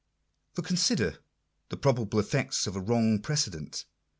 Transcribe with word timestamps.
For 0.55 0.63
consider 0.63 1.19
the 1.69 1.77
probable 1.77 2.17
effects 2.19 2.65
of 2.65 2.75
a 2.75 2.79
wrong 2.81 3.19
precedent. 3.19 3.85